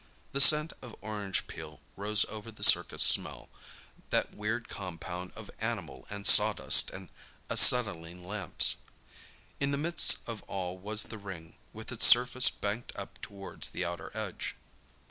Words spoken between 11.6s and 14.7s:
with its surface banked up towards the outer edge.